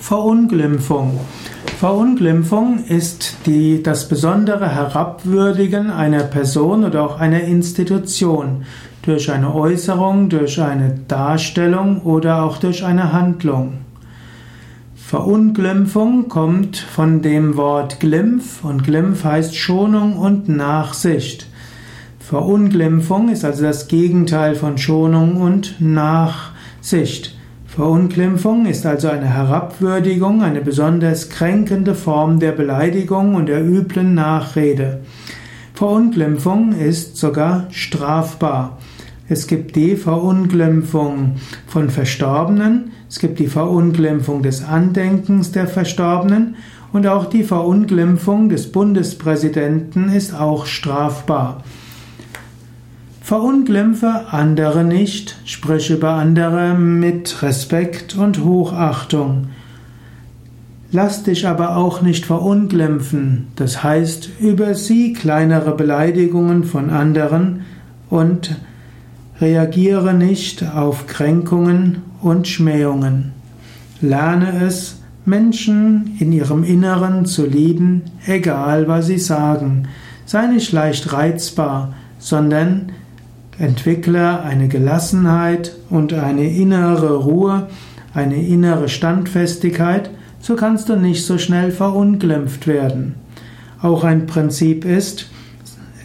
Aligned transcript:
Verunglimpfung. 0.00 1.20
Verunglimpfung 1.78 2.84
ist 2.84 3.36
die, 3.46 3.82
das 3.82 4.08
besondere 4.08 4.74
Herabwürdigen 4.74 5.90
einer 5.90 6.22
Person 6.22 6.84
oder 6.84 7.04
auch 7.04 7.20
einer 7.20 7.42
Institution 7.42 8.64
durch 9.02 9.30
eine 9.30 9.54
Äußerung, 9.54 10.28
durch 10.28 10.60
eine 10.60 10.98
Darstellung 11.06 12.00
oder 12.02 12.42
auch 12.42 12.58
durch 12.58 12.84
eine 12.84 13.12
Handlung. 13.12 13.78
Verunglimpfung 14.94 16.28
kommt 16.28 16.78
von 16.78 17.22
dem 17.22 17.56
Wort 17.56 18.00
Glimpf 18.00 18.64
und 18.64 18.82
Glimpf 18.82 19.22
heißt 19.22 19.54
Schonung 19.54 20.16
und 20.16 20.48
Nachsicht. 20.48 21.46
Verunglimpfung 22.18 23.28
ist 23.28 23.44
also 23.44 23.62
das 23.62 23.86
Gegenteil 23.86 24.56
von 24.56 24.78
Schonung 24.78 25.40
und 25.40 25.80
Nachsicht. 25.80 27.35
Verunglimpfung 27.76 28.64
ist 28.64 28.86
also 28.86 29.08
eine 29.08 29.26
Herabwürdigung, 29.26 30.42
eine 30.42 30.62
besonders 30.62 31.28
kränkende 31.28 31.94
Form 31.94 32.40
der 32.40 32.52
Beleidigung 32.52 33.34
und 33.34 33.50
der 33.50 33.62
üblen 33.62 34.14
Nachrede. 34.14 35.00
Verunglimpfung 35.74 36.72
ist 36.72 37.18
sogar 37.18 37.66
strafbar. 37.70 38.78
Es 39.28 39.46
gibt 39.46 39.76
die 39.76 39.96
Verunglimpfung 39.96 41.34
von 41.66 41.90
Verstorbenen, 41.90 42.92
es 43.10 43.18
gibt 43.18 43.40
die 43.40 43.46
Verunglimpfung 43.46 44.42
des 44.42 44.64
Andenkens 44.64 45.52
der 45.52 45.66
Verstorbenen 45.66 46.56
und 46.94 47.06
auch 47.06 47.26
die 47.26 47.44
Verunglimpfung 47.44 48.48
des 48.48 48.72
Bundespräsidenten 48.72 50.08
ist 50.08 50.34
auch 50.34 50.64
strafbar. 50.64 51.62
Verunglimpfe 53.26 54.26
andere 54.30 54.84
nicht, 54.84 55.36
sprich 55.46 55.90
über 55.90 56.12
andere 56.12 56.74
mit 56.74 57.42
Respekt 57.42 58.14
und 58.14 58.44
Hochachtung. 58.44 59.48
Lass 60.92 61.24
dich 61.24 61.48
aber 61.48 61.76
auch 61.76 62.02
nicht 62.02 62.24
verunglimpfen, 62.24 63.48
das 63.56 63.82
heißt 63.82 64.30
über 64.38 64.76
sie 64.76 65.12
kleinere 65.12 65.74
Beleidigungen 65.74 66.62
von 66.62 66.90
anderen 66.90 67.64
und 68.10 68.54
reagiere 69.40 70.14
nicht 70.14 70.62
auf 70.62 71.08
Kränkungen 71.08 72.02
und 72.22 72.46
Schmähungen. 72.46 73.32
Lerne 74.00 74.64
es, 74.64 75.02
Menschen 75.24 76.14
in 76.20 76.30
ihrem 76.30 76.62
Inneren 76.62 77.26
zu 77.26 77.44
lieben, 77.44 78.02
egal 78.24 78.86
was 78.86 79.08
sie 79.08 79.18
sagen. 79.18 79.88
Sei 80.26 80.46
nicht 80.46 80.70
leicht 80.70 81.12
reizbar, 81.12 81.92
sondern 82.20 82.92
Entwickle 83.58 84.42
eine 84.42 84.68
Gelassenheit 84.68 85.76
und 85.88 86.12
eine 86.12 86.50
innere 86.50 87.16
Ruhe, 87.16 87.68
eine 88.12 88.46
innere 88.46 88.88
Standfestigkeit, 88.88 90.10
so 90.40 90.56
kannst 90.56 90.88
du 90.88 90.96
nicht 90.96 91.24
so 91.24 91.38
schnell 91.38 91.70
verunglimpft 91.70 92.66
werden. 92.66 93.14
Auch 93.80 94.04
ein 94.04 94.26
Prinzip 94.26 94.84
ist, 94.84 95.28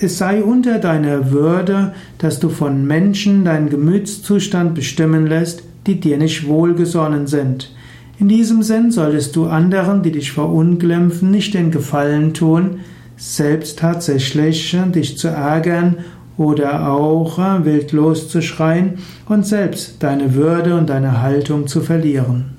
es 0.00 0.18
sei 0.18 0.42
unter 0.42 0.78
deiner 0.78 1.30
Würde, 1.30 1.94
dass 2.18 2.38
du 2.38 2.48
von 2.48 2.86
Menschen 2.86 3.44
deinen 3.44 3.70
Gemütszustand 3.70 4.74
bestimmen 4.74 5.26
lässt, 5.26 5.62
die 5.86 6.00
dir 6.00 6.18
nicht 6.18 6.46
wohlgesonnen 6.46 7.26
sind. 7.26 7.72
In 8.18 8.28
diesem 8.28 8.62
Sinn 8.62 8.90
solltest 8.90 9.36
du 9.36 9.46
anderen, 9.46 10.02
die 10.02 10.12
dich 10.12 10.32
verunglimpfen, 10.32 11.30
nicht 11.30 11.54
den 11.54 11.70
Gefallen 11.70 12.34
tun, 12.34 12.80
selbst 13.16 13.78
tatsächlich 13.78 14.76
dich 14.94 15.16
zu 15.16 15.28
ärgern 15.28 15.98
oder 16.38 16.90
auch 16.90 17.38
äh, 17.38 17.64
wild 17.64 17.92
loszuschreien 17.92 18.98
und 19.28 19.46
selbst 19.46 20.02
deine 20.02 20.34
Würde 20.34 20.76
und 20.76 20.90
deine 20.90 21.22
Haltung 21.22 21.66
zu 21.66 21.80
verlieren. 21.80 22.56